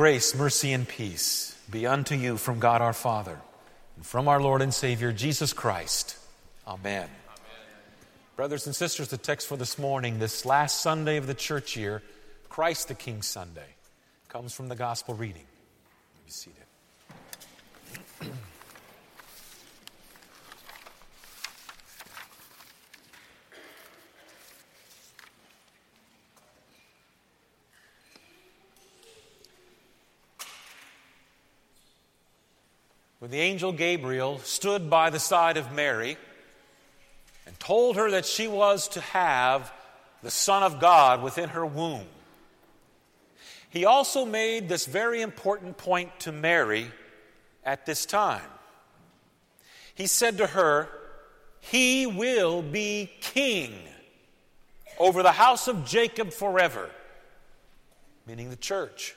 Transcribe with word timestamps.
Grace, 0.00 0.34
mercy, 0.34 0.72
and 0.72 0.88
peace 0.88 1.54
be 1.70 1.86
unto 1.86 2.14
you 2.14 2.38
from 2.38 2.58
God 2.58 2.80
our 2.80 2.94
Father 2.94 3.38
and 3.96 4.06
from 4.06 4.28
our 4.28 4.40
Lord 4.40 4.62
and 4.62 4.72
Savior 4.72 5.12
Jesus 5.12 5.52
Christ. 5.52 6.16
Amen. 6.66 7.02
Amen. 7.02 7.10
Brothers 8.34 8.64
and 8.64 8.74
sisters, 8.74 9.08
the 9.08 9.18
text 9.18 9.46
for 9.46 9.58
this 9.58 9.78
morning, 9.78 10.18
this 10.18 10.46
last 10.46 10.80
Sunday 10.80 11.18
of 11.18 11.26
the 11.26 11.34
church 11.34 11.76
year, 11.76 12.00
Christ 12.48 12.88
the 12.88 12.94
King 12.94 13.20
Sunday, 13.20 13.74
comes 14.30 14.54
from 14.54 14.68
the 14.68 14.74
gospel 14.74 15.12
reading. 15.12 15.44
Be 16.24 16.32
seated. 16.32 16.64
When 33.20 33.30
the 33.30 33.38
angel 33.38 33.70
Gabriel 33.70 34.38
stood 34.38 34.88
by 34.88 35.10
the 35.10 35.18
side 35.20 35.58
of 35.58 35.72
Mary 35.72 36.16
and 37.46 37.60
told 37.60 37.96
her 37.96 38.10
that 38.10 38.24
she 38.24 38.48
was 38.48 38.88
to 38.88 39.00
have 39.00 39.70
the 40.22 40.30
Son 40.30 40.62
of 40.62 40.80
God 40.80 41.22
within 41.22 41.50
her 41.50 41.64
womb, 41.64 42.06
he 43.68 43.84
also 43.84 44.24
made 44.24 44.68
this 44.68 44.86
very 44.86 45.20
important 45.20 45.76
point 45.76 46.18
to 46.20 46.32
Mary 46.32 46.90
at 47.62 47.84
this 47.84 48.06
time. 48.06 48.42
He 49.94 50.06
said 50.06 50.38
to 50.38 50.46
her, 50.46 50.88
He 51.60 52.06
will 52.06 52.62
be 52.62 53.10
king 53.20 53.74
over 54.98 55.22
the 55.22 55.32
house 55.32 55.68
of 55.68 55.84
Jacob 55.84 56.32
forever, 56.32 56.88
meaning 58.26 58.48
the 58.48 58.56
church. 58.56 59.14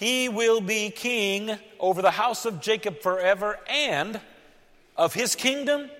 He 0.00 0.30
will 0.30 0.62
be 0.62 0.88
king 0.88 1.58
over 1.78 2.00
the 2.00 2.10
house 2.10 2.46
of 2.46 2.62
Jacob 2.62 3.02
forever, 3.02 3.58
and 3.68 4.18
of 4.96 5.12
his 5.12 5.34
kingdom 5.34 5.90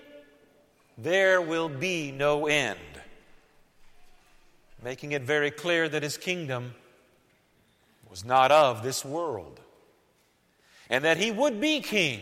there 0.97 1.39
will 1.39 1.69
be 1.69 2.11
no 2.11 2.47
end. 2.47 2.79
Making 4.83 5.11
it 5.11 5.21
very 5.21 5.51
clear 5.51 5.87
that 5.87 6.01
his 6.01 6.17
kingdom 6.17 6.73
was 8.09 8.25
not 8.25 8.51
of 8.51 8.81
this 8.81 9.05
world, 9.05 9.59
and 10.89 11.05
that 11.05 11.17
he 11.17 11.29
would 11.29 11.61
be 11.61 11.79
king. 11.79 12.21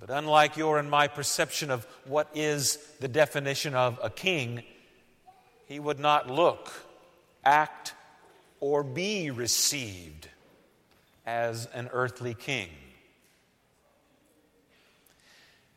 But 0.00 0.10
unlike 0.10 0.56
your 0.56 0.80
and 0.80 0.90
my 0.90 1.06
perception 1.06 1.70
of 1.70 1.86
what 2.04 2.28
is 2.34 2.78
the 2.98 3.06
definition 3.06 3.76
of 3.76 4.00
a 4.02 4.10
king, 4.10 4.64
he 5.68 5.78
would 5.78 6.00
not 6.00 6.28
look, 6.28 6.72
act, 7.44 7.94
or 8.66 8.82
be 8.82 9.30
received 9.30 10.28
as 11.24 11.66
an 11.66 11.88
earthly 11.92 12.34
king. 12.34 12.68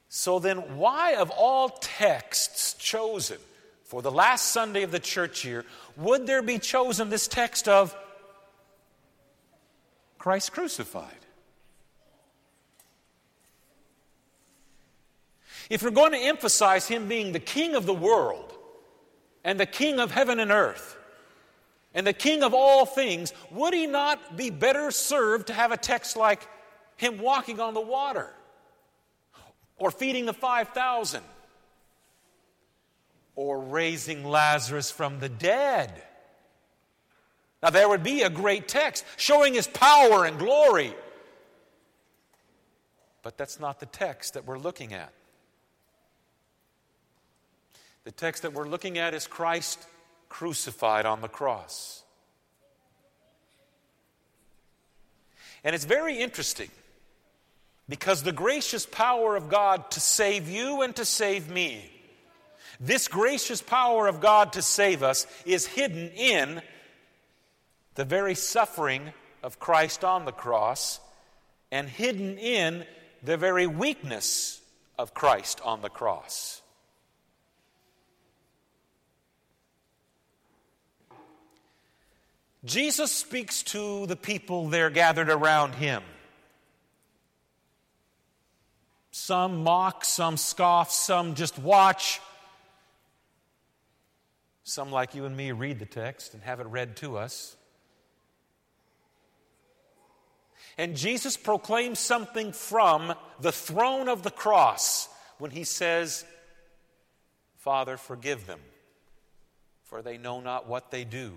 So 0.09 0.39
then, 0.39 0.77
why, 0.77 1.13
of 1.13 1.29
all 1.29 1.69
texts 1.69 2.73
chosen 2.73 3.37
for 3.83 4.01
the 4.01 4.09
last 4.09 4.47
Sunday 4.47 4.81
of 4.81 4.89
the 4.89 4.99
church 4.99 5.45
year, 5.45 5.65
would 5.97 6.25
there 6.25 6.41
be 6.41 6.57
chosen 6.57 7.11
this 7.11 7.27
text 7.27 7.67
of 7.67 7.95
Christ 10.17 10.51
crucified? 10.51 11.13
If 15.69 15.83
we're 15.83 15.91
going 15.91 16.13
to 16.13 16.17
emphasize 16.17 16.87
him 16.87 17.07
being 17.07 17.33
the 17.33 17.39
king 17.39 17.75
of 17.75 17.85
the 17.85 17.93
world 17.93 18.51
and 19.43 19.59
the 19.59 19.67
king 19.67 19.99
of 19.99 20.09
heaven 20.09 20.39
and 20.39 20.51
earth, 20.51 20.95
and 21.93 22.05
the 22.05 22.13
king 22.13 22.43
of 22.43 22.53
all 22.53 22.85
things, 22.85 23.33
would 23.51 23.73
he 23.73 23.87
not 23.87 24.37
be 24.37 24.49
better 24.49 24.91
served 24.91 25.47
to 25.47 25.53
have 25.53 25.71
a 25.71 25.77
text 25.77 26.15
like 26.15 26.47
him 26.97 27.19
walking 27.19 27.59
on 27.59 27.73
the 27.73 27.81
water 27.81 28.31
or 29.77 29.89
feeding 29.89 30.25
the 30.25 30.33
5,000 30.33 31.23
or 33.35 33.59
raising 33.59 34.23
Lazarus 34.23 34.91
from 34.91 35.19
the 35.19 35.29
dead? 35.29 36.03
Now, 37.61 37.71
there 37.71 37.89
would 37.89 38.03
be 38.03 38.21
a 38.21 38.29
great 38.29 38.67
text 38.67 39.03
showing 39.17 39.53
his 39.53 39.67
power 39.67 40.25
and 40.25 40.37
glory. 40.39 40.93
But 43.21 43.37
that's 43.37 43.59
not 43.59 43.79
the 43.79 43.85
text 43.85 44.35
that 44.35 44.45
we're 44.45 44.59
looking 44.59 44.93
at. 44.93 45.11
The 48.05 48.11
text 48.11 48.43
that 48.43 48.53
we're 48.53 48.67
looking 48.67 48.97
at 48.97 49.13
is 49.13 49.27
Christ 49.27 49.85
crucified 50.29 51.05
on 51.05 51.21
the 51.21 51.27
cross. 51.27 52.03
And 55.63 55.75
it's 55.75 55.85
very 55.85 56.19
interesting 56.19 56.69
because 57.89 58.23
the 58.23 58.31
gracious 58.31 58.85
power 58.85 59.35
of 59.35 59.49
God 59.49 59.91
to 59.91 59.99
save 59.99 60.47
you 60.47 60.83
and 60.83 60.95
to 60.95 61.03
save 61.03 61.49
me, 61.49 61.91
this 62.79 63.07
gracious 63.07 63.61
power 63.61 64.07
of 64.07 64.21
God 64.21 64.53
to 64.53 64.61
save 64.61 65.03
us 65.03 65.27
is 65.45 65.65
hidden 65.65 66.09
in 66.11 66.61
the 67.95 68.05
very 68.05 68.35
suffering 68.35 69.11
of 69.43 69.59
Christ 69.59 70.05
on 70.05 70.23
the 70.23 70.31
cross 70.31 71.01
and 71.71 71.89
hidden 71.89 72.37
in 72.37 72.85
the 73.23 73.35
very 73.35 73.67
weakness 73.67 74.61
of 74.97 75.13
Christ 75.13 75.59
on 75.65 75.81
the 75.81 75.89
cross. 75.89 76.61
Jesus 82.65 83.11
speaks 83.11 83.63
to 83.63 84.05
the 84.05 84.17
people 84.17 84.67
there 84.67 84.89
gathered 84.89 85.29
around 85.29 85.75
him. 85.75 86.03
Some 89.11 89.63
mock, 89.63 90.03
some 90.03 90.37
scoff, 90.37 90.91
some 90.91 91.35
just 91.35 91.57
watch. 91.57 92.19
Some, 94.63 94.91
like 94.91 95.15
you 95.15 95.25
and 95.25 95.35
me, 95.35 95.51
read 95.51 95.79
the 95.79 95.85
text 95.85 96.33
and 96.33 96.43
have 96.43 96.59
it 96.59 96.67
read 96.67 96.97
to 96.97 97.17
us. 97.17 97.55
And 100.77 100.95
Jesus 100.95 101.35
proclaims 101.37 101.99
something 101.99 102.51
from 102.51 103.13
the 103.39 103.51
throne 103.51 104.07
of 104.07 104.23
the 104.23 104.31
cross 104.31 105.09
when 105.37 105.51
he 105.51 105.63
says, 105.63 106.23
Father, 107.57 107.97
forgive 107.97 108.45
them, 108.47 108.59
for 109.83 110.01
they 110.01 110.17
know 110.17 110.39
not 110.39 110.67
what 110.67 110.91
they 110.91 111.03
do. 111.03 111.33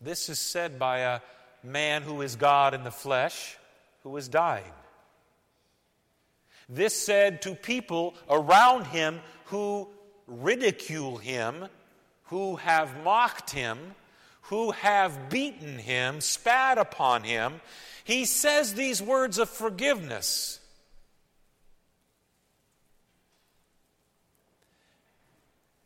This 0.00 0.28
is 0.28 0.38
said 0.38 0.78
by 0.78 0.98
a 0.98 1.20
man 1.62 2.02
who 2.02 2.22
is 2.22 2.36
God 2.36 2.74
in 2.74 2.84
the 2.84 2.90
flesh, 2.90 3.56
who 4.02 4.16
is 4.16 4.28
dying. 4.28 4.72
This 6.68 7.00
said 7.00 7.42
to 7.42 7.54
people 7.54 8.14
around 8.28 8.86
him 8.86 9.20
who 9.46 9.88
ridicule 10.26 11.16
him, 11.16 11.68
who 12.24 12.56
have 12.56 13.02
mocked 13.04 13.50
him, 13.50 13.78
who 14.42 14.72
have 14.72 15.30
beaten 15.30 15.78
him, 15.78 16.20
spat 16.20 16.78
upon 16.78 17.22
him. 17.22 17.60
He 18.04 18.24
says 18.24 18.74
these 18.74 19.02
words 19.02 19.38
of 19.38 19.48
forgiveness. 19.48 20.60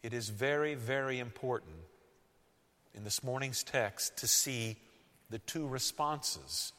It 0.02 0.14
is 0.14 0.30
very, 0.30 0.74
very 0.74 1.18
important 1.18 1.79
in 2.94 3.04
this 3.04 3.22
morning's 3.22 3.62
text 3.62 4.18
to 4.18 4.26
see 4.26 4.76
the 5.30 5.38
two 5.38 5.66
responses 5.66 6.72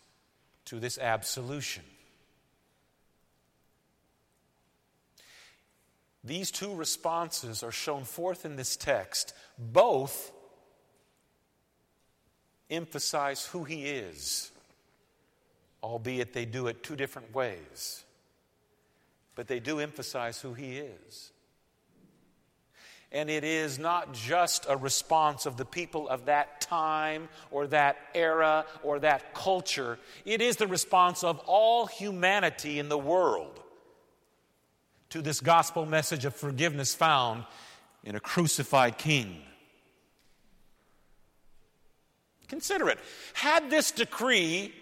to 0.65 0.79
this 0.79 0.97
absolution. 0.97 1.83
These 6.23 6.51
two 6.51 6.75
responses 6.75 7.63
are 7.63 7.71
shown 7.71 8.03
forth 8.03 8.45
in 8.45 8.55
this 8.55 8.75
text. 8.75 9.33
Both 9.57 10.31
emphasize 12.69 13.45
who 13.47 13.63
he 13.63 13.85
is, 13.85 14.51
albeit 15.81 16.33
they 16.33 16.45
do 16.45 16.67
it 16.67 16.83
two 16.83 16.95
different 16.95 17.33
ways. 17.33 18.03
But 19.35 19.47
they 19.47 19.59
do 19.59 19.79
emphasize 19.79 20.39
who 20.39 20.53
he 20.53 20.77
is. 20.77 21.31
And 23.11 23.29
it 23.29 23.43
is 23.43 23.77
not 23.77 24.13
just 24.13 24.65
a 24.69 24.77
response 24.77 25.45
of 25.45 25.57
the 25.57 25.65
people 25.65 26.07
of 26.07 26.25
that 26.25 26.61
time 26.61 27.27
or 27.49 27.67
that 27.67 27.97
era 28.15 28.65
or 28.83 28.99
that 28.99 29.33
culture. 29.33 29.99
It 30.23 30.41
is 30.41 30.55
the 30.55 30.67
response 30.67 31.23
of 31.23 31.39
all 31.45 31.87
humanity 31.87 32.79
in 32.79 32.87
the 32.87 32.97
world 32.97 33.59
to 35.09 35.21
this 35.21 35.41
gospel 35.41 35.85
message 35.85 36.23
of 36.23 36.33
forgiveness 36.35 36.95
found 36.95 37.43
in 38.03 38.15
a 38.15 38.19
crucified 38.19 38.97
king. 38.97 39.41
Consider 42.47 42.89
it. 42.89 42.99
Had 43.33 43.69
this 43.69 43.91
decree 43.91 44.73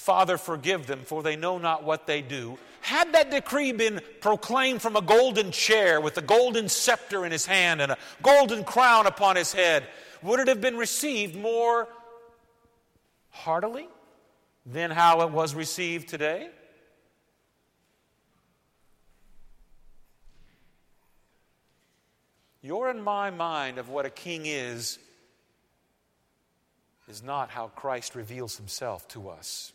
Father, 0.00 0.38
forgive 0.38 0.86
them, 0.86 1.02
for 1.04 1.22
they 1.22 1.36
know 1.36 1.58
not 1.58 1.84
what 1.84 2.06
they 2.06 2.22
do. 2.22 2.56
Had 2.80 3.12
that 3.12 3.30
decree 3.30 3.70
been 3.72 4.00
proclaimed 4.22 4.80
from 4.80 4.96
a 4.96 5.02
golden 5.02 5.52
chair 5.52 6.00
with 6.00 6.16
a 6.16 6.22
golden 6.22 6.70
scepter 6.70 7.26
in 7.26 7.32
his 7.32 7.44
hand 7.44 7.82
and 7.82 7.92
a 7.92 7.98
golden 8.22 8.64
crown 8.64 9.06
upon 9.06 9.36
his 9.36 9.52
head, 9.52 9.86
would 10.22 10.40
it 10.40 10.48
have 10.48 10.62
been 10.62 10.78
received 10.78 11.36
more 11.36 11.86
heartily 13.28 13.88
than 14.64 14.90
how 14.90 15.20
it 15.20 15.32
was 15.32 15.54
received 15.54 16.08
today? 16.08 16.48
Your 22.62 22.88
and 22.88 23.04
my 23.04 23.28
mind 23.28 23.76
of 23.76 23.90
what 23.90 24.06
a 24.06 24.10
king 24.10 24.46
is 24.46 24.98
is 27.06 27.22
not 27.22 27.50
how 27.50 27.68
Christ 27.68 28.14
reveals 28.14 28.56
himself 28.56 29.06
to 29.08 29.28
us. 29.28 29.74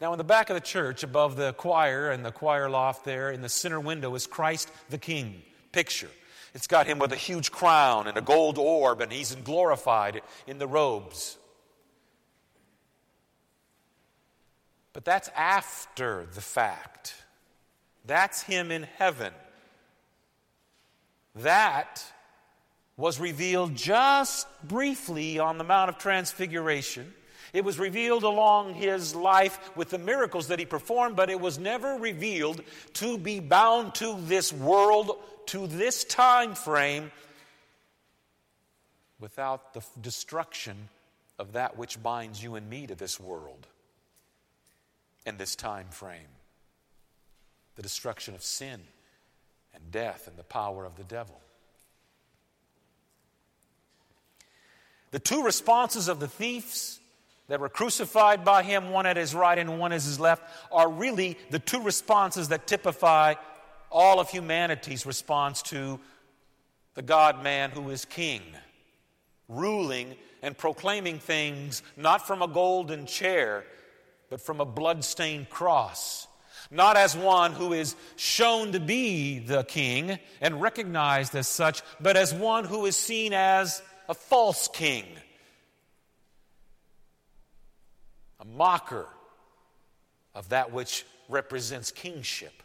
Now, 0.00 0.12
in 0.12 0.18
the 0.18 0.24
back 0.24 0.50
of 0.50 0.54
the 0.54 0.60
church, 0.60 1.02
above 1.02 1.36
the 1.36 1.54
choir 1.54 2.10
and 2.10 2.24
the 2.24 2.30
choir 2.30 2.68
loft 2.68 3.04
there, 3.04 3.30
in 3.30 3.40
the 3.40 3.48
center 3.48 3.80
window, 3.80 4.14
is 4.14 4.26
Christ 4.26 4.70
the 4.90 4.98
King 4.98 5.42
picture. 5.72 6.10
It's 6.54 6.66
got 6.66 6.86
him 6.86 6.98
with 6.98 7.12
a 7.12 7.16
huge 7.16 7.50
crown 7.50 8.06
and 8.06 8.16
a 8.16 8.22
gold 8.22 8.58
orb, 8.58 9.00
and 9.00 9.10
he's 9.10 9.34
glorified 9.34 10.20
in 10.46 10.58
the 10.58 10.66
robes. 10.66 11.38
But 14.92 15.04
that's 15.04 15.28
after 15.36 16.26
the 16.34 16.40
fact. 16.40 17.14
That's 18.06 18.42
him 18.42 18.70
in 18.70 18.84
heaven. 18.96 19.32
That 21.34 22.02
was 22.96 23.20
revealed 23.20 23.74
just 23.74 24.46
briefly 24.66 25.38
on 25.38 25.58
the 25.58 25.64
Mount 25.64 25.90
of 25.90 25.98
Transfiguration 25.98 27.12
it 27.56 27.64
was 27.64 27.78
revealed 27.78 28.22
along 28.22 28.74
his 28.74 29.14
life 29.14 29.74
with 29.74 29.88
the 29.88 29.96
miracles 29.96 30.48
that 30.48 30.58
he 30.58 30.66
performed, 30.66 31.16
but 31.16 31.30
it 31.30 31.40
was 31.40 31.58
never 31.58 31.94
revealed 31.94 32.60
to 32.92 33.16
be 33.16 33.40
bound 33.40 33.94
to 33.94 34.14
this 34.26 34.52
world, 34.52 35.12
to 35.46 35.66
this 35.66 36.04
time 36.04 36.54
frame, 36.54 37.10
without 39.18 39.72
the 39.72 39.82
destruction 40.02 40.90
of 41.38 41.54
that 41.54 41.78
which 41.78 42.02
binds 42.02 42.42
you 42.42 42.56
and 42.56 42.68
me 42.68 42.86
to 42.86 42.94
this 42.94 43.18
world 43.18 43.66
and 45.24 45.38
this 45.38 45.56
time 45.56 45.86
frame 45.88 46.28
the 47.76 47.82
destruction 47.82 48.34
of 48.34 48.42
sin 48.42 48.82
and 49.74 49.90
death 49.90 50.28
and 50.28 50.36
the 50.36 50.44
power 50.44 50.84
of 50.84 50.96
the 50.96 51.04
devil. 51.04 51.40
The 55.10 55.18
two 55.18 55.42
responses 55.42 56.08
of 56.08 56.20
the 56.20 56.28
thieves 56.28 57.00
that 57.48 57.60
were 57.60 57.68
crucified 57.68 58.44
by 58.44 58.62
him, 58.62 58.90
one 58.90 59.06
at 59.06 59.16
his 59.16 59.34
right 59.34 59.58
and 59.58 59.78
one 59.78 59.92
at 59.92 60.02
his 60.02 60.18
left, 60.18 60.42
are 60.72 60.90
really 60.90 61.38
the 61.50 61.58
two 61.58 61.80
responses 61.80 62.48
that 62.48 62.66
typify 62.66 63.34
all 63.90 64.18
of 64.18 64.28
humanity's 64.30 65.06
response 65.06 65.62
to 65.62 66.00
the 66.94 67.02
God 67.02 67.42
man 67.42 67.70
who 67.70 67.90
is 67.90 68.04
king, 68.04 68.42
ruling 69.48 70.16
and 70.42 70.56
proclaiming 70.56 71.18
things 71.18 71.82
not 71.96 72.26
from 72.26 72.42
a 72.42 72.48
golden 72.48 73.06
chair, 73.06 73.64
but 74.28 74.40
from 74.40 74.60
a 74.60 74.64
blood-stained 74.64 75.48
cross. 75.48 76.26
Not 76.68 76.96
as 76.96 77.16
one 77.16 77.52
who 77.52 77.72
is 77.72 77.94
shown 78.16 78.72
to 78.72 78.80
be 78.80 79.38
the 79.38 79.62
king 79.62 80.18
and 80.40 80.60
recognized 80.60 81.36
as 81.36 81.46
such, 81.46 81.80
but 82.00 82.16
as 82.16 82.34
one 82.34 82.64
who 82.64 82.86
is 82.86 82.96
seen 82.96 83.32
as 83.32 83.80
a 84.08 84.14
false 84.14 84.66
king 84.72 85.04
a 88.35 88.35
mocker 88.54 89.06
of 90.34 90.50
that 90.50 90.72
which 90.72 91.04
represents 91.28 91.90
kingship. 91.90 92.62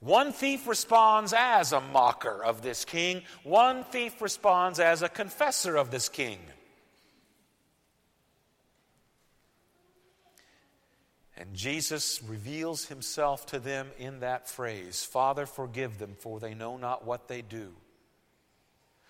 One 0.00 0.32
thief 0.32 0.66
responds 0.66 1.34
as 1.36 1.72
a 1.72 1.80
mocker 1.80 2.42
of 2.42 2.62
this 2.62 2.86
king, 2.86 3.22
one 3.42 3.84
thief 3.84 4.22
responds 4.22 4.80
as 4.80 5.02
a 5.02 5.08
confessor 5.08 5.76
of 5.76 5.90
this 5.90 6.08
king. 6.08 6.38
And 11.36 11.54
Jesus 11.54 12.22
reveals 12.22 12.86
himself 12.86 13.46
to 13.46 13.58
them 13.58 13.88
in 13.98 14.20
that 14.20 14.48
phrase 14.48 15.04
Father, 15.04 15.46
forgive 15.46 15.98
them, 15.98 16.16
for 16.18 16.40
they 16.40 16.54
know 16.54 16.76
not 16.76 17.06
what 17.06 17.28
they 17.28 17.42
do. 17.42 17.72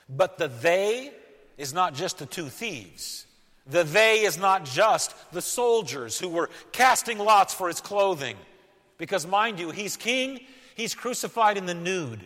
But 0.09 0.39
the 0.39 0.49
they 0.49 1.13
is 1.61 1.75
not 1.75 1.95
just 1.95 2.19
the 2.19 2.27
two 2.27 2.49
thieves. 2.49 3.27
The 3.67 3.85
they 3.85 4.25
is 4.25 4.39
not 4.39 4.65
just 4.65 5.15
the 5.31 5.43
soldiers 5.43 6.19
who 6.19 6.31
were 6.31 6.49
casting 6.73 7.19
lots 7.19 7.53
for 7.53 7.69
his 7.69 7.83
clothing. 7.83 8.37
Because, 8.97 9.27
mind 9.27 9.61
you, 9.61 9.71
he's 9.71 9.97
king, 9.97 10.41
he's 10.75 10.95
crucified 10.95 11.59
in 11.59 11.67
the 11.67 11.75
nude. 11.75 12.25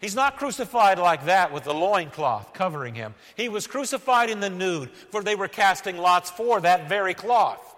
He's 0.00 0.16
not 0.16 0.36
crucified 0.36 0.98
like 0.98 1.26
that 1.26 1.52
with 1.52 1.64
the 1.64 1.72
loincloth 1.72 2.52
covering 2.52 2.94
him. 2.94 3.14
He 3.36 3.48
was 3.48 3.68
crucified 3.68 4.30
in 4.30 4.40
the 4.40 4.50
nude, 4.50 4.90
for 5.10 5.22
they 5.22 5.36
were 5.36 5.48
casting 5.48 5.96
lots 5.96 6.28
for 6.28 6.60
that 6.60 6.88
very 6.88 7.14
cloth. 7.14 7.76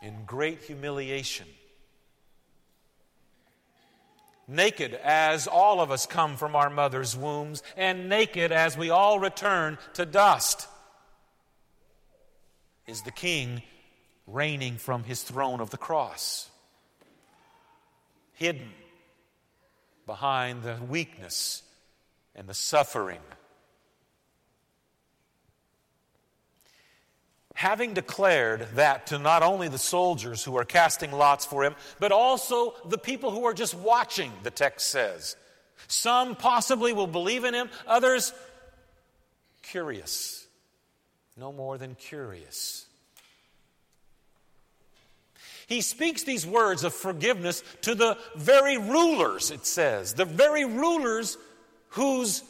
In 0.00 0.24
great 0.26 0.60
humiliation 0.60 1.46
naked 4.46 4.94
as 5.02 5.46
all 5.46 5.80
of 5.80 5.90
us 5.90 6.06
come 6.06 6.36
from 6.36 6.54
our 6.56 6.70
mother's 6.70 7.16
wombs, 7.16 7.62
and 7.76 8.08
naked 8.08 8.52
as 8.52 8.76
we 8.76 8.90
all 8.90 9.18
return 9.18 9.78
to 9.94 10.04
dust, 10.04 10.68
is 12.86 13.02
the 13.02 13.10
King 13.10 13.62
reigning 14.26 14.76
from 14.76 15.04
his 15.04 15.22
throne 15.22 15.60
of 15.60 15.70
the 15.70 15.76
cross, 15.76 16.48
hidden 18.32 18.70
behind 20.06 20.62
the 20.62 20.78
weakness 20.88 21.62
and 22.34 22.48
the 22.48 22.54
suffering 22.54 23.20
having 27.64 27.94
declared 27.94 28.68
that 28.74 29.06
to 29.06 29.18
not 29.18 29.42
only 29.42 29.68
the 29.68 29.78
soldiers 29.78 30.44
who 30.44 30.54
are 30.54 30.66
casting 30.66 31.10
lots 31.10 31.46
for 31.46 31.64
him, 31.64 31.74
but 31.98 32.12
also 32.12 32.74
the 32.90 32.98
people 32.98 33.30
who 33.30 33.46
are 33.46 33.54
just 33.54 33.74
watching, 33.74 34.30
the 34.42 34.50
text 34.50 34.88
says. 34.88 35.34
Some 35.88 36.36
possibly 36.36 36.92
will 36.92 37.06
believe 37.06 37.42
in 37.44 37.54
him, 37.54 37.70
others 37.86 38.34
curious. 39.62 40.46
No 41.38 41.54
more 41.54 41.78
than 41.78 41.94
curious. 41.94 42.84
He 45.66 45.80
speaks 45.80 46.22
these 46.22 46.46
words 46.46 46.84
of 46.84 46.92
forgiveness 46.92 47.64
to 47.80 47.94
the 47.94 48.18
very 48.36 48.76
rulers, 48.76 49.50
it 49.50 49.64
says, 49.64 50.12
the 50.12 50.26
very 50.26 50.66
rulers 50.66 51.38
whose 51.88 52.42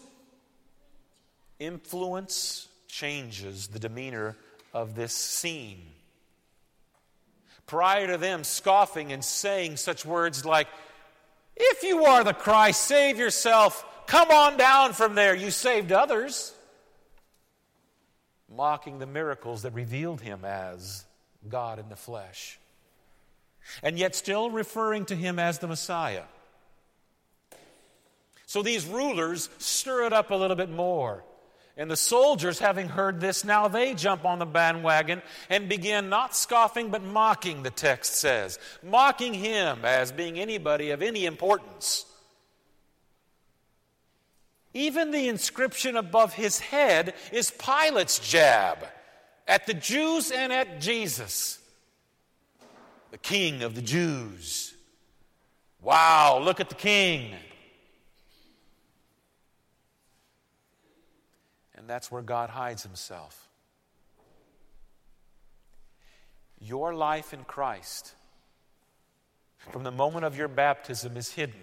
influence 1.60 2.66
changes 2.88 3.68
the 3.68 3.78
demeanor 3.78 4.36
of 4.74 4.94
this 4.94 5.14
scene. 5.14 5.80
Prior 7.66 8.08
to 8.08 8.18
them 8.18 8.44
scoffing 8.44 9.12
and 9.12 9.24
saying 9.24 9.78
such 9.78 10.04
words 10.04 10.44
like, 10.44 10.68
If 11.56 11.82
you 11.82 12.04
are 12.04 12.22
the 12.22 12.34
Christ, 12.34 12.82
save 12.82 13.16
yourself. 13.16 13.86
Come 14.06 14.30
on 14.30 14.58
down 14.58 14.92
from 14.92 15.14
there. 15.14 15.34
You 15.34 15.50
saved 15.50 15.92
others. 15.92 16.52
Mocking 18.54 18.98
the 18.98 19.06
miracles 19.06 19.62
that 19.62 19.72
revealed 19.72 20.20
him 20.20 20.44
as 20.44 21.04
God 21.48 21.78
in 21.78 21.88
the 21.88 21.96
flesh. 21.96 22.58
And 23.82 23.98
yet 23.98 24.14
still 24.14 24.50
referring 24.50 25.06
to 25.06 25.16
him 25.16 25.38
as 25.38 25.58
the 25.58 25.66
Messiah. 25.66 26.24
So 28.44 28.62
these 28.62 28.86
rulers 28.86 29.48
stir 29.58 30.04
it 30.04 30.12
up 30.12 30.30
a 30.30 30.34
little 30.34 30.56
bit 30.56 30.68
more. 30.68 31.24
And 31.76 31.90
the 31.90 31.96
soldiers, 31.96 32.60
having 32.60 32.88
heard 32.88 33.20
this, 33.20 33.44
now 33.44 33.66
they 33.66 33.94
jump 33.94 34.24
on 34.24 34.38
the 34.38 34.46
bandwagon 34.46 35.22
and 35.50 35.68
begin 35.68 36.08
not 36.08 36.36
scoffing, 36.36 36.90
but 36.90 37.02
mocking, 37.02 37.64
the 37.64 37.70
text 37.70 38.14
says. 38.14 38.60
Mocking 38.82 39.34
him 39.34 39.84
as 39.84 40.12
being 40.12 40.38
anybody 40.38 40.90
of 40.90 41.02
any 41.02 41.26
importance. 41.26 42.06
Even 44.72 45.10
the 45.10 45.28
inscription 45.28 45.96
above 45.96 46.34
his 46.34 46.60
head 46.60 47.14
is 47.32 47.50
Pilate's 47.50 48.20
jab 48.20 48.78
at 49.46 49.66
the 49.66 49.74
Jews 49.74 50.30
and 50.30 50.52
at 50.52 50.80
Jesus, 50.80 51.58
the 53.10 53.18
King 53.18 53.62
of 53.62 53.74
the 53.74 53.82
Jews. 53.82 54.74
Wow, 55.80 56.40
look 56.42 56.60
at 56.60 56.68
the 56.68 56.74
King. 56.74 57.34
And 61.84 61.90
that's 61.90 62.10
where 62.10 62.22
God 62.22 62.48
hides 62.48 62.82
himself. 62.82 63.46
Your 66.58 66.94
life 66.94 67.34
in 67.34 67.44
Christ, 67.44 68.14
from 69.70 69.82
the 69.82 69.90
moment 69.90 70.24
of 70.24 70.34
your 70.34 70.48
baptism, 70.48 71.18
is 71.18 71.30
hidden. 71.30 71.60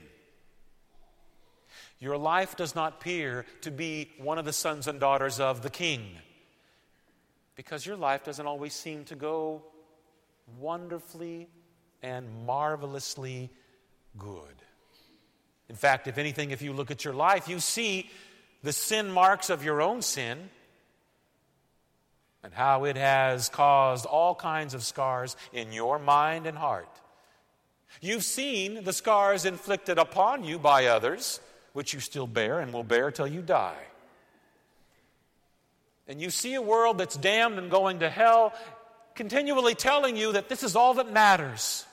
your 1.98 2.20
life 2.20 2.56
does 2.56 2.76
not 2.76 3.00
appear 3.00 3.48
to 3.62 3.72
be 3.72 4.12
one 4.20 4.38
of 4.38 4.46
the 4.46 4.54
sons 4.54 4.86
and 4.86 5.00
daughters 5.00 5.40
of 5.40 5.64
the 5.64 5.72
king. 5.72 6.06
Because 7.56 7.84
your 7.84 7.98
life 7.98 8.24
doesn't 8.24 8.46
always 8.46 8.76
seem 8.76 9.06
to 9.06 9.16
go 9.16 9.64
wonderfully 10.60 11.50
and 12.04 12.46
marvelously 12.46 13.50
good. 14.20 14.62
In 15.68 15.76
fact, 15.76 16.08
if 16.08 16.20
anything, 16.20 16.52
if 16.52 16.62
you 16.62 16.74
look 16.74 16.92
at 16.92 17.04
your 17.04 17.16
life, 17.16 17.48
you 17.48 17.60
see 17.60 18.08
the 18.64 18.74
sin 18.74 19.12
marks 19.12 19.50
of 19.50 19.64
your 19.64 19.82
own 19.82 20.02
sin 20.02 20.50
and 22.44 22.54
how 22.54 22.86
it 22.86 22.98
has 22.98 23.50
caused 23.50 24.06
all 24.06 24.34
kinds 24.36 24.74
of 24.74 24.84
scars 24.84 25.36
in 25.54 25.72
your 25.72 26.00
mind 26.00 26.48
and 26.48 26.58
heart. 26.58 26.90
You've 28.02 28.24
seen 28.24 28.84
the 28.84 28.94
scars 28.94 29.46
inflicted 29.46 29.98
upon 29.98 30.44
you 30.44 30.58
by 30.58 30.88
others, 30.88 31.40
which 31.74 31.94
you 31.94 32.00
still 32.00 32.28
bear 32.28 32.60
and 32.60 32.74
will 32.74 32.84
bear 32.84 33.12
till 33.12 33.28
you 33.28 33.42
die. 33.42 33.84
And 36.08 36.22
you 36.22 36.30
see 36.30 36.56
a 36.56 36.62
world 36.62 36.98
that's 36.98 37.16
damned 37.16 37.58
and 37.58 37.70
going 37.70 38.00
to 38.00 38.10
hell, 38.10 38.54
continually 39.16 39.76
telling 39.76 40.18
you 40.18 40.34
that 40.34 40.50
this 40.50 40.64
is 40.64 40.76
all 40.76 40.96
that 40.96 41.12
matters. 41.12 41.86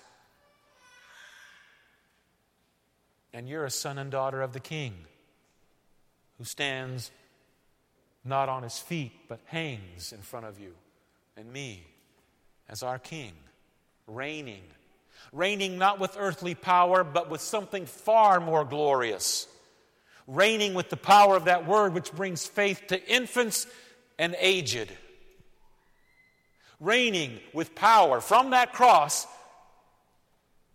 And 3.33 3.49
you're 3.49 3.65
a 3.65 3.71
son 3.71 3.99
and 3.99 4.11
daughter 4.11 4.41
of 4.41 4.53
the 4.53 4.61
King 4.61 4.95
who 6.39 6.45
stands 6.45 7.11
not 8.25 8.49
on 8.49 8.63
his 8.63 8.79
feet, 8.79 9.13
but 9.29 9.41
hangs 9.47 10.13
in 10.13 10.21
front 10.21 10.47
of 10.47 10.59
you 10.59 10.75
and 11.37 11.53
me 11.53 11.85
as 12.69 12.83
our 12.83 12.99
King, 12.99 13.33
reigning. 14.07 14.63
Reigning 15.33 15.79
not 15.79 15.99
with 15.99 16.17
earthly 16.19 16.55
power, 16.55 17.03
but 17.03 17.29
with 17.29 17.41
something 17.41 17.87
far 17.87 18.41
more 18.41 18.65
glorious. 18.65 19.49
Reigning 20.27 20.75
with 20.75 20.91
the 20.91 20.97
power 20.97 21.37
of 21.37 21.47
that 21.47 21.67
word 21.67 21.95
which 21.95 22.13
brings 22.13 22.47
faith 22.47 22.83
to 22.89 23.05
infants 23.13 23.67
and 24.19 24.37
aged. 24.39 24.89
Reigning 26.81 27.41
with 27.53 27.75
power 27.75 28.21
from 28.21 28.51
that 28.51 28.73
cross, 28.73 29.27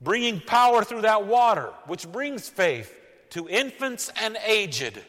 bringing 0.01 0.41
power 0.41 0.83
through 0.83 1.01
that 1.01 1.25
water 1.25 1.71
which 1.85 2.11
brings 2.11 2.49
faith 2.49 2.93
to 3.29 3.47
infants 3.47 4.11
and 4.21 4.37
aged. 4.45 4.99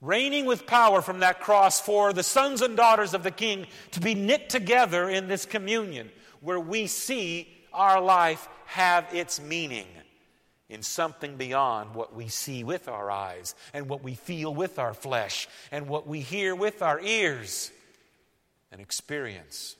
Reigning 0.00 0.44
with 0.44 0.66
power 0.66 1.02
from 1.02 1.20
that 1.20 1.40
cross 1.40 1.80
for 1.80 2.12
the 2.12 2.22
sons 2.22 2.62
and 2.62 2.76
daughters 2.76 3.14
of 3.14 3.22
the 3.22 3.30
King 3.30 3.66
to 3.92 4.00
be 4.00 4.14
knit 4.14 4.48
together 4.48 5.08
in 5.08 5.28
this 5.28 5.44
communion 5.44 6.10
where 6.40 6.60
we 6.60 6.86
see 6.86 7.48
our 7.72 8.00
life 8.00 8.48
have 8.66 9.06
its 9.12 9.40
meaning 9.40 9.86
in 10.68 10.82
something 10.82 11.36
beyond 11.36 11.94
what 11.94 12.14
we 12.14 12.28
see 12.28 12.62
with 12.62 12.88
our 12.88 13.10
eyes 13.10 13.54
and 13.72 13.88
what 13.88 14.04
we 14.04 14.14
feel 14.14 14.54
with 14.54 14.78
our 14.78 14.94
flesh 14.94 15.48
and 15.72 15.88
what 15.88 16.06
we 16.06 16.20
hear 16.20 16.54
with 16.54 16.82
our 16.82 17.00
ears 17.00 17.72
and 18.70 18.80
experience. 18.80 19.76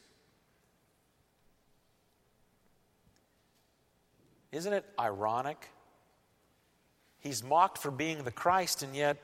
Isn't 4.51 4.73
it 4.73 4.85
ironic? 4.99 5.69
He's 7.21 7.45
mocked 7.45 7.79
for 7.79 7.91
being 7.91 8.25
the 8.25 8.31
Christ, 8.31 8.83
and 8.83 8.97
yet 8.97 9.19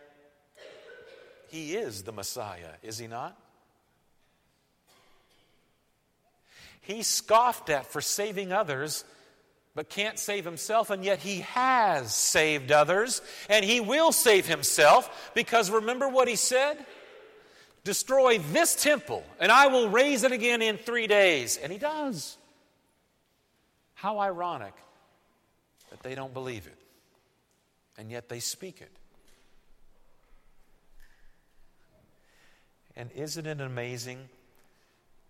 he 1.54 1.76
is 1.76 2.02
the 2.02 2.10
Messiah, 2.10 2.72
is 2.82 2.98
he 2.98 3.06
not? 3.06 3.38
He's 6.80 7.06
scoffed 7.06 7.70
at 7.70 7.86
for 7.86 8.00
saving 8.00 8.52
others, 8.52 9.04
but 9.74 9.88
can't 9.88 10.18
save 10.18 10.44
himself, 10.44 10.90
and 10.90 11.04
yet 11.04 11.20
he 11.20 11.40
has 11.40 12.12
saved 12.12 12.72
others, 12.72 13.22
and 13.48 13.64
he 13.64 13.80
will 13.80 14.10
save 14.10 14.46
himself 14.46 15.30
because 15.34 15.70
remember 15.70 16.08
what 16.08 16.26
he 16.26 16.34
said? 16.34 16.84
Destroy 17.84 18.38
this 18.38 18.74
temple, 18.74 19.22
and 19.38 19.52
I 19.52 19.68
will 19.68 19.88
raise 19.88 20.24
it 20.24 20.32
again 20.32 20.60
in 20.60 20.76
three 20.76 21.06
days. 21.06 21.56
And 21.56 21.70
he 21.70 21.78
does. 21.78 22.36
How 23.94 24.18
ironic 24.18 24.74
that 25.90 26.02
they 26.02 26.16
don't 26.16 26.34
believe 26.34 26.66
it, 26.66 26.78
and 27.96 28.10
yet 28.10 28.28
they 28.28 28.40
speak 28.40 28.80
it. 28.80 28.90
And 32.96 33.10
isn't 33.12 33.46
it 33.46 33.60
amazing 33.60 34.28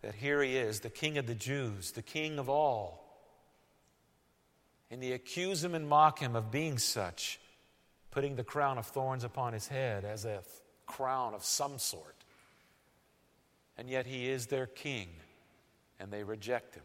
that 0.03 0.15
here 0.15 0.43
he 0.43 0.57
is, 0.57 0.81
the 0.81 0.91
King 0.91 1.19
of 1.19 1.27
the 1.27 1.35
Jews, 1.35 1.93
the 1.93 2.03
King 2.03 2.39
of 2.39 2.49
all? 2.49 3.01
And 4.91 5.03
they 5.03 5.13
accuse 5.13 5.65
him 5.65 5.75
and 5.75 5.89
mock 5.89 6.19
him 6.19 6.37
of 6.37 6.51
being 6.51 6.79
such, 6.79 7.41
putting 8.11 8.37
the 8.37 8.45
crown 8.45 8.79
of 8.79 8.87
thorns 8.87 9.25
upon 9.25 9.55
his 9.55 9.67
head 9.67 10.05
as 10.05 10.25
a 10.25 10.43
crown 10.87 11.35
of 11.35 11.45
some 11.45 11.79
sort. 11.79 12.17
And 13.77 13.89
yet 13.89 14.07
he 14.07 14.29
is 14.29 14.47
their 14.47 14.67
king, 14.67 15.09
and 15.99 16.13
they 16.13 16.23
reject 16.23 16.77
him. 16.77 16.85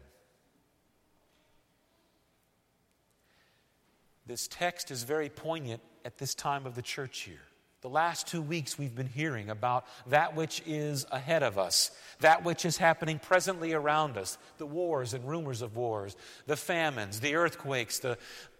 This 4.26 4.48
text 4.48 4.90
is 4.90 5.02
very 5.02 5.28
poignant 5.28 5.82
at 6.04 6.18
this 6.18 6.34
time 6.34 6.66
of 6.66 6.74
the 6.74 6.82
church 6.82 7.26
year. 7.26 7.42
The 7.82 7.88
last 7.88 8.26
two 8.26 8.42
weeks, 8.42 8.78
we've 8.78 8.94
been 8.94 9.06
hearing 9.06 9.48
about 9.48 9.86
that 10.08 10.36
which 10.36 10.62
is 10.66 11.06
ahead 11.10 11.42
of 11.42 11.58
us, 11.58 11.90
that 12.20 12.44
which 12.44 12.66
is 12.66 12.76
happening 12.76 13.18
presently 13.18 13.72
around 13.72 14.18
us 14.18 14.36
the 14.58 14.66
wars 14.66 15.14
and 15.14 15.26
rumors 15.26 15.62
of 15.62 15.76
wars, 15.76 16.14
the 16.46 16.56
famines, 16.56 17.20
the 17.20 17.36
earthquakes, 17.36 18.00
the 18.00 18.18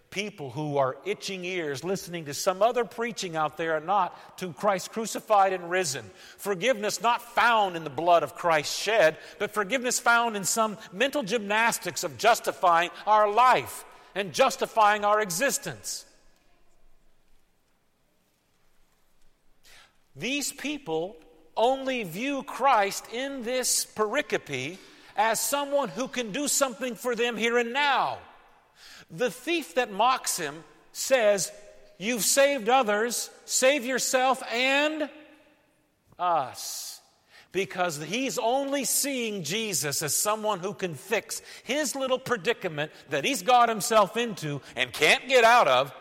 people 0.08 0.50
who 0.50 0.78
are 0.78 0.96
itching 1.04 1.44
ears 1.44 1.84
listening 1.84 2.24
to 2.24 2.34
some 2.34 2.62
other 2.62 2.82
preaching 2.82 3.36
out 3.36 3.58
there 3.58 3.76
and 3.76 3.84
not 3.84 4.38
to 4.38 4.54
Christ 4.54 4.90
crucified 4.90 5.52
and 5.52 5.70
risen. 5.70 6.10
Forgiveness 6.38 7.02
not 7.02 7.20
found 7.20 7.76
in 7.76 7.84
the 7.84 7.90
blood 7.90 8.22
of 8.22 8.34
Christ 8.34 8.74
shed, 8.74 9.18
but 9.38 9.50
forgiveness 9.50 10.00
found 10.00 10.34
in 10.34 10.44
some 10.44 10.78
mental 10.94 11.22
gymnastics 11.22 12.04
of 12.04 12.16
justifying 12.16 12.88
our 13.06 13.30
life 13.30 13.84
and 14.14 14.32
justifying 14.32 15.04
our 15.04 15.20
existence. 15.20 16.06
These 20.16 20.52
people 20.52 21.16
only 21.56 22.02
view 22.02 22.42
Christ 22.42 23.06
in 23.12 23.42
this 23.42 23.86
pericope 23.86 24.78
as 25.16 25.40
someone 25.40 25.88
who 25.88 26.08
can 26.08 26.32
do 26.32 26.48
something 26.48 26.94
for 26.94 27.14
them 27.14 27.36
here 27.36 27.58
and 27.58 27.72
now. 27.72 28.18
The 29.10 29.30
thief 29.30 29.74
that 29.74 29.92
mocks 29.92 30.36
him 30.36 30.64
says, 30.92 31.52
You've 31.98 32.24
saved 32.24 32.70
others, 32.70 33.28
save 33.44 33.84
yourself 33.84 34.42
and 34.50 35.10
us. 36.18 37.00
Because 37.52 38.00
he's 38.00 38.38
only 38.38 38.84
seeing 38.84 39.42
Jesus 39.42 40.02
as 40.02 40.14
someone 40.14 40.60
who 40.60 40.72
can 40.72 40.94
fix 40.94 41.42
his 41.64 41.94
little 41.96 42.18
predicament 42.18 42.92
that 43.10 43.24
he's 43.24 43.42
got 43.42 43.68
himself 43.68 44.16
into 44.16 44.62
and 44.76 44.92
can't 44.92 45.28
get 45.28 45.44
out 45.44 45.68
of 45.68 45.92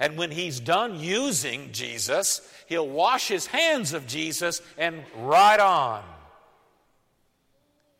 and 0.00 0.16
when 0.16 0.30
he's 0.30 0.58
done 0.58 0.98
using 0.98 1.72
Jesus, 1.72 2.40
he'll 2.66 2.88
wash 2.88 3.28
his 3.28 3.46
hands 3.46 3.92
of 3.92 4.06
Jesus 4.06 4.62
and 4.78 5.04
ride 5.18 5.60
on. 5.60 6.02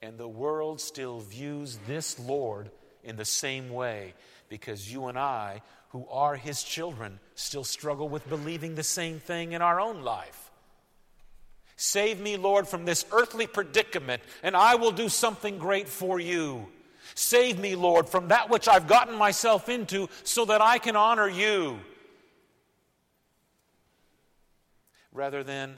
And 0.01 0.17
the 0.17 0.27
world 0.27 0.81
still 0.81 1.21
views 1.21 1.79
this 1.87 2.19
Lord 2.19 2.71
in 3.05 3.17
the 3.17 3.27
same 3.27 3.69
way 3.69 4.15
because 4.49 4.91
you 4.91 5.07
and 5.07 5.19
I, 5.19 5.61
who 5.91 6.07
are 6.11 6.37
his 6.37 6.63
children, 6.63 7.21
still 7.35 7.65
struggle 7.65 8.09
with 8.09 8.27
believing 8.31 8.77
the 8.77 8.83
same 8.83 9.21
thing 9.21 9.53
in 9.53 9.61
our 9.61 9.79
own 9.79 10.01
life. 10.01 10.51
Save 11.77 12.19
me, 12.19 12.39
Lord, 12.39 12.67
from 12.67 12.87
this 12.87 13.05
earthly 13.13 13.47
predicament, 13.47 14.23
and 14.43 14.57
I 14.57 14.77
will 14.77 14.93
do 14.93 15.11
something 15.11 15.59
great 15.59 15.89
for 15.89 16.19
you. 16.19 16.67
Save 17.15 17.59
me, 17.59 17.75
Lord, 17.75 18.09
from 18.09 18.29
that 18.29 18.49
which 18.49 18.69
I've 18.69 18.87
gotten 18.87 19.17
myself 19.17 19.69
into 19.69 20.09
so 20.25 20.47
that 20.47 20.63
I 20.63 20.79
can 20.79 20.97
honor 20.97 21.29
you. 21.29 21.79
Rather 25.21 25.45
than 25.45 25.77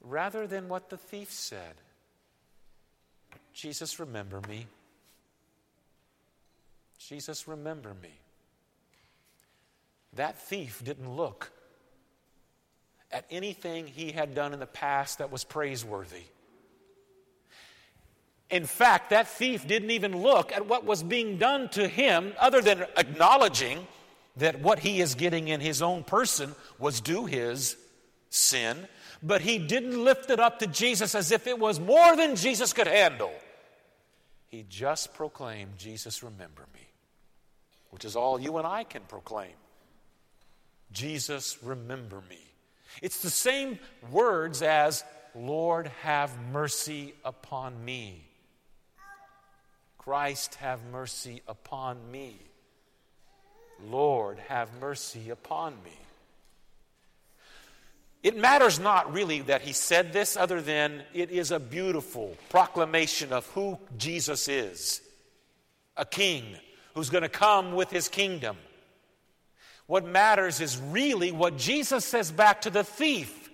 rather 0.00 0.46
than 0.46 0.70
what 0.70 0.88
the 0.88 0.96
thief 0.96 1.30
said. 1.30 1.74
Jesus, 3.52 4.00
remember 4.00 4.40
me. 4.48 4.66
Jesus, 6.98 7.46
remember 7.46 7.92
me. 8.02 8.14
That 10.14 10.38
thief 10.38 10.80
didn't 10.82 11.14
look 11.14 11.52
at 13.10 13.26
anything 13.30 13.86
he 13.86 14.12
had 14.12 14.34
done 14.34 14.54
in 14.54 14.58
the 14.58 14.66
past 14.66 15.18
that 15.18 15.30
was 15.30 15.44
praiseworthy. 15.44 16.24
In 18.48 18.64
fact, 18.64 19.10
that 19.10 19.28
thief 19.28 19.68
didn't 19.68 19.90
even 19.90 20.22
look 20.22 20.52
at 20.52 20.66
what 20.66 20.86
was 20.86 21.02
being 21.02 21.36
done 21.36 21.68
to 21.70 21.86
him 21.86 22.32
other 22.40 22.62
than 22.62 22.86
acknowledging 22.96 23.86
that 24.36 24.60
what 24.60 24.78
he 24.78 25.00
is 25.00 25.14
getting 25.14 25.48
in 25.48 25.60
his 25.60 25.82
own 25.82 26.04
person 26.04 26.54
was 26.78 27.00
due 27.00 27.26
his 27.26 27.76
sin, 28.30 28.88
but 29.22 29.42
he 29.42 29.58
didn't 29.58 30.02
lift 30.02 30.30
it 30.30 30.40
up 30.40 30.58
to 30.60 30.66
Jesus 30.66 31.14
as 31.14 31.30
if 31.30 31.46
it 31.46 31.58
was 31.58 31.78
more 31.78 32.16
than 32.16 32.34
Jesus 32.34 32.72
could 32.72 32.86
handle. 32.86 33.32
He 34.48 34.64
just 34.68 35.14
proclaimed, 35.14 35.78
Jesus, 35.78 36.22
remember 36.22 36.66
me. 36.74 36.80
which 37.92 38.06
is 38.06 38.16
all 38.16 38.40
you 38.40 38.56
and 38.56 38.66
I 38.66 38.84
can 38.84 39.02
proclaim. 39.02 39.52
Jesus, 40.92 41.58
remember 41.62 42.22
me. 42.28 42.40
It's 43.02 43.20
the 43.20 43.30
same 43.30 43.78
words 44.10 44.62
as, 44.62 45.04
Lord, 45.34 45.88
have 46.00 46.34
mercy 46.50 47.14
upon 47.22 47.84
me. 47.84 48.26
Christ, 49.98 50.54
have 50.56 50.80
mercy 50.90 51.42
upon 51.46 52.10
me. 52.10 52.36
Lord, 53.90 54.38
have 54.48 54.68
mercy 54.80 55.30
upon 55.30 55.74
me. 55.84 55.98
It 58.22 58.36
matters 58.36 58.78
not 58.78 59.12
really 59.12 59.40
that 59.42 59.62
he 59.62 59.72
said 59.72 60.12
this, 60.12 60.36
other 60.36 60.60
than 60.60 61.02
it 61.12 61.30
is 61.30 61.50
a 61.50 61.58
beautiful 61.58 62.36
proclamation 62.50 63.32
of 63.32 63.46
who 63.48 63.78
Jesus 63.98 64.48
is 64.48 65.00
a 65.96 66.04
king 66.04 66.44
who's 66.94 67.10
going 67.10 67.22
to 67.22 67.28
come 67.28 67.72
with 67.72 67.90
his 67.90 68.08
kingdom. 68.08 68.56
What 69.86 70.06
matters 70.06 70.60
is 70.60 70.78
really 70.78 71.32
what 71.32 71.58
Jesus 71.58 72.04
says 72.04 72.30
back 72.30 72.62
to 72.62 72.70
the 72.70 72.84
thief. 72.84 73.50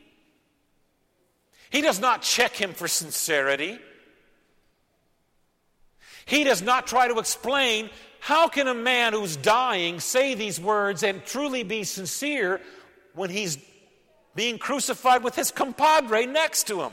He 1.71 1.81
does 1.81 2.01
not 2.01 2.23
check 2.23 2.53
him 2.53 2.75
for 2.75 2.87
sincerity. 2.89 3.79
He 6.27 6.45
does 6.45 6.63
not 6.63 6.87
try 6.87 7.09
to 7.09 7.19
explain 7.19 7.91
how 8.21 8.49
can 8.49 8.69
a 8.69 8.75
man 8.75 9.13
who's 9.13 9.37
dying 9.37 10.01
say 10.01 10.35
these 10.35 10.61
words 10.61 11.03
and 11.03 11.25
truly 11.25 11.63
be 11.63 11.85
sincere 11.85 12.61
when 13.15 13.31
he's 13.31 13.59
being 14.35 14.59
crucified 14.59 15.25
with 15.25 15.35
his 15.35 15.51
compadre 15.51 16.27
next 16.27 16.69
to 16.69 16.83
him, 16.83 16.93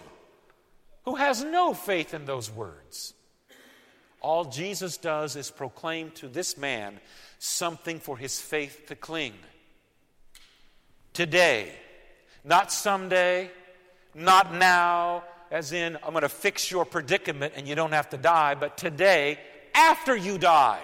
who 1.03 1.15
has 1.15 1.43
no 1.43 1.73
faith 1.73 2.13
in 2.13 2.25
those 2.25 2.49
words. 2.49 3.13
All 4.21 4.45
Jesus 4.45 4.97
does 4.97 5.35
is 5.35 5.51
proclaim 5.51 6.09
to 6.11 6.27
this 6.27 6.57
man 6.57 6.99
something 7.37 7.99
for 7.99 8.17
his 8.17 8.41
faith 8.41 8.85
to 8.87 8.95
cling. 8.95 9.33
Today, 11.13 11.71
not 12.43 12.71
someday, 12.71 13.51
not 14.15 14.53
now, 14.53 15.23
as 15.51 15.71
in, 15.71 15.97
I'm 15.97 16.11
going 16.11 16.23
to 16.23 16.29
fix 16.29 16.71
your 16.71 16.85
predicament 16.85 17.53
and 17.55 17.67
you 17.67 17.75
don't 17.75 17.91
have 17.91 18.09
to 18.09 18.17
die, 18.17 18.55
but 18.55 18.77
today, 18.77 19.39
after 19.75 20.15
you 20.15 20.39
die, 20.39 20.81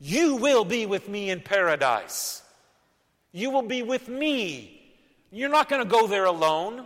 you 0.00 0.36
will 0.36 0.64
be 0.64 0.86
with 0.86 1.08
me 1.08 1.30
in 1.30 1.40
paradise. 1.40 2.42
You 3.32 3.50
will 3.50 3.62
be 3.62 3.82
with 3.82 4.08
me 4.08 4.80
you're 5.32 5.48
not 5.48 5.68
going 5.68 5.82
to 5.82 5.88
go 5.88 6.06
there 6.06 6.24
alone, 6.24 6.84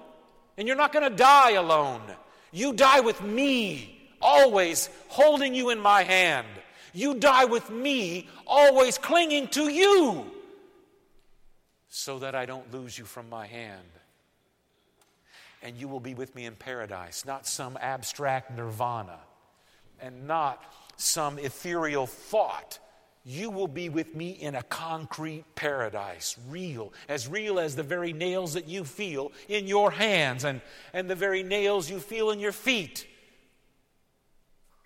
and 0.57 0.69
you're 0.69 0.77
not 0.77 0.93
going 0.93 1.11
to 1.11 1.17
die 1.17 1.53
alone. 1.53 2.03
You 2.53 2.73
die 2.75 3.01
with 3.01 3.23
me, 3.23 3.99
always 4.21 4.91
holding 5.09 5.55
you 5.55 5.71
in 5.71 5.81
my 5.81 6.03
hand. 6.03 6.47
You 6.93 7.15
die 7.15 7.47
with 7.47 7.71
me, 7.71 8.29
always 8.47 8.99
clinging 8.99 9.49
to 9.49 9.69
you, 9.69 10.31
so 11.89 12.19
that 12.21 12.35
I 12.35 12.47
don't 12.47 12.73
lose 12.73 12.97
you 12.97 13.05
from 13.05 13.29
my 13.31 13.47
hand. 13.47 13.81
And 15.63 15.77
you 15.77 15.89
will 15.89 16.01
be 16.01 16.15
with 16.15 16.35
me 16.35 16.45
in 16.45 16.55
paradise, 16.55 17.25
not 17.25 17.47
some 17.47 17.79
abstract 17.81 18.55
nirvana, 18.55 19.19
and 20.01 20.29
not 20.29 20.63
some 20.97 21.39
ethereal 21.39 22.07
thought 22.07 22.79
you 23.25 23.49
will 23.49 23.69
be 23.69 23.89
with 23.89 24.15
me 24.15 24.31
in 24.31 24.55
a 24.55 24.63
concrete 24.63 25.45
paradise, 25.55 26.37
real, 26.49 26.93
as 27.09 27.27
real 27.27 27.59
as 27.59 27.75
the 27.75 27.83
very 27.83 28.13
nails 28.13 28.53
that 28.53 28.69
you 28.69 28.85
feel 28.85 29.33
in 29.49 29.67
your 29.67 29.91
hands 29.91 30.45
and, 30.45 30.61
and 30.93 31.09
the 31.09 31.15
very 31.15 31.43
nails 31.43 31.89
you 31.89 31.99
feel 31.99 32.31
in 32.31 32.39
your 32.39 32.53
feet, 32.53 33.07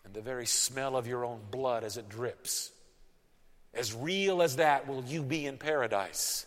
and 0.04 0.14
the 0.14 0.22
very 0.22 0.46
smell 0.46 0.96
of 0.96 1.08
your 1.08 1.24
own 1.24 1.40
blood 1.50 1.82
as 1.82 1.96
it 1.96 2.08
drips. 2.08 2.70
As 3.74 3.92
real 3.92 4.40
as 4.40 4.56
that 4.56 4.86
will 4.86 5.04
you 5.04 5.22
be 5.22 5.46
in 5.46 5.58
paradise. 5.58 6.46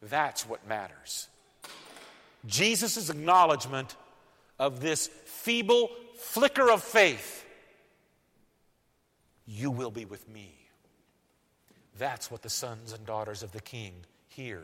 That's 0.00 0.48
what 0.48 0.66
matters. 0.66 1.28
Jesus' 2.46 3.10
acknowledgement 3.10 3.96
of 4.58 4.80
this 4.80 5.08
feeble 5.24 5.90
flicker 6.14 6.70
of 6.70 6.82
faith 6.82 7.44
you 9.46 9.70
will 9.70 9.90
be 9.90 10.04
with 10.04 10.28
me. 10.28 10.65
That's 11.98 12.30
what 12.30 12.42
the 12.42 12.50
sons 12.50 12.92
and 12.92 13.04
daughters 13.06 13.42
of 13.42 13.52
the 13.52 13.60
king 13.60 13.92
hear 14.28 14.62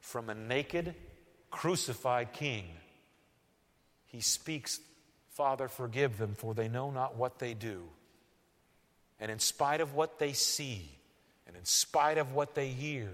from 0.00 0.28
a 0.28 0.34
naked, 0.34 0.94
crucified 1.50 2.32
king. 2.32 2.64
He 4.06 4.20
speaks, 4.20 4.80
Father, 5.30 5.68
forgive 5.68 6.18
them, 6.18 6.34
for 6.34 6.54
they 6.54 6.68
know 6.68 6.90
not 6.90 7.16
what 7.16 7.38
they 7.38 7.54
do. 7.54 7.82
And 9.18 9.30
in 9.30 9.38
spite 9.38 9.80
of 9.80 9.94
what 9.94 10.18
they 10.18 10.32
see, 10.32 10.90
and 11.46 11.56
in 11.56 11.64
spite 11.64 12.18
of 12.18 12.32
what 12.32 12.54
they 12.54 12.68
hear, 12.68 13.10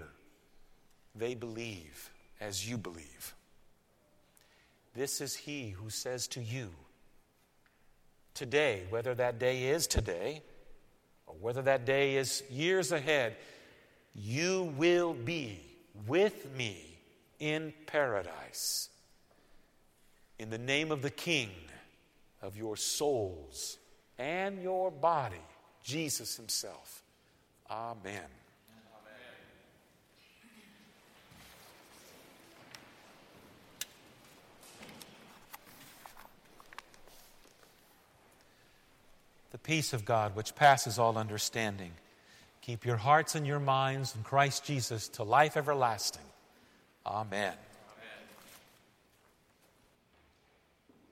they 1.15 1.35
believe 1.35 2.09
as 2.39 2.67
you 2.69 2.77
believe. 2.77 3.35
This 4.95 5.21
is 5.21 5.35
He 5.35 5.69
who 5.69 5.89
says 5.89 6.27
to 6.29 6.41
you, 6.41 6.71
today, 8.33 8.83
whether 8.89 9.13
that 9.15 9.39
day 9.39 9.65
is 9.65 9.87
today, 9.87 10.41
or 11.27 11.35
whether 11.39 11.61
that 11.61 11.85
day 11.85 12.15
is 12.15 12.43
years 12.49 12.91
ahead, 12.91 13.35
you 14.15 14.73
will 14.77 15.13
be 15.13 15.59
with 16.07 16.51
me 16.55 16.97
in 17.39 17.73
paradise. 17.85 18.89
In 20.39 20.49
the 20.49 20.57
name 20.57 20.91
of 20.91 21.01
the 21.01 21.11
King 21.11 21.51
of 22.41 22.57
your 22.57 22.77
souls 22.77 23.77
and 24.17 24.61
your 24.61 24.89
body, 24.91 25.35
Jesus 25.83 26.35
Himself. 26.35 27.03
Amen. 27.69 28.23
The 39.51 39.57
peace 39.57 39.93
of 39.93 40.05
God, 40.05 40.35
which 40.35 40.55
passes 40.55 40.99
all 40.99 41.17
understanding. 41.17 41.91
Keep 42.61 42.85
your 42.85 42.97
hearts 42.97 43.35
and 43.35 43.47
your 43.47 43.59
minds 43.59 44.15
in 44.15 44.23
Christ 44.23 44.65
Jesus 44.65 45.07
to 45.09 45.23
life 45.23 45.55
everlasting. 45.55 46.25
Amen. 47.05 47.53